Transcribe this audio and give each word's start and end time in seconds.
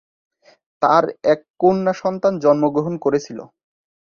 তার 0.81 1.03
এক 1.23 1.39
কন্যা 1.61 1.93
সন্তান 2.01 2.33
জন্মগ্রহণ 2.43 2.93
করেছিল। 3.05 3.39